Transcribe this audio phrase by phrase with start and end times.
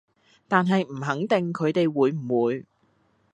[0.47, 2.65] 但係唔肯定佢哋會唔會